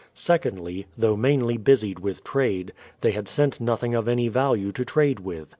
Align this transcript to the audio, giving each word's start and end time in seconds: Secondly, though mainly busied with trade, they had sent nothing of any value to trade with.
Secondly, 0.15 0.87
though 0.97 1.15
mainly 1.15 1.57
busied 1.57 1.99
with 1.99 2.23
trade, 2.23 2.73
they 3.01 3.11
had 3.11 3.27
sent 3.27 3.61
nothing 3.61 3.93
of 3.93 4.07
any 4.07 4.29
value 4.29 4.71
to 4.71 4.83
trade 4.83 5.19
with. 5.19 5.47